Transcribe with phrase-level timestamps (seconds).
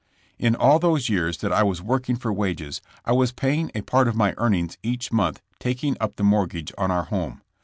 [0.39, 4.07] In all those years that I was working for wages I was paying a part
[4.07, 7.43] of my earnings each month tak ing up the mortgage on our home.